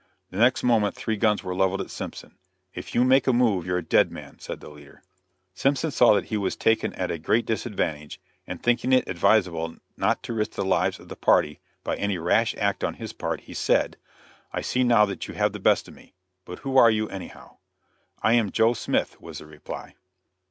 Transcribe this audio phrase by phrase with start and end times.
[0.31, 2.33] The next moment three guns were leveled at Simpson.
[2.73, 5.03] "If you make a move you're a dead man," said the leader.
[5.53, 10.23] Simpson saw that he was taken at a great disadvantage, and thinking it advisable not
[10.23, 13.53] to risk the lives of the party by any rash act on his part, he
[13.53, 13.95] said:
[14.51, 16.15] "I see now that you have the best of me,
[16.45, 17.57] but who are you, anyhow?"
[18.23, 19.93] "I am Joe Smith," was the reply.